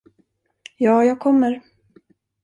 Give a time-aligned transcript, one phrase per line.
[0.77, 1.61] Ja, jag kommer.